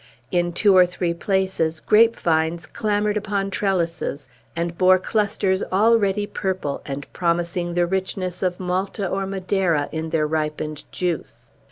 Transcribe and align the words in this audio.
In 0.31 0.51
two 0.51 0.75
or 0.75 0.87
three 0.87 1.13
places 1.13 1.79
grapevines 1.79 2.65
clambered 2.65 3.17
upon 3.17 3.51
trellises, 3.51 4.27
and 4.55 4.75
bore 4.75 4.97
clusters 4.97 5.61
already 5.71 6.25
purple, 6.25 6.81
and 6.87 7.05
promising 7.13 7.75
the 7.75 7.85
richness 7.85 8.41
of 8.41 8.59
Malta 8.59 9.07
or 9.07 9.27
Madeira 9.27 9.89
in 9.91 10.09
their 10.09 10.25
ripened 10.25 10.85
juice. 10.91 11.51